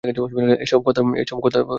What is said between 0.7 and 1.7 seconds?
এসব কথার মানে কী?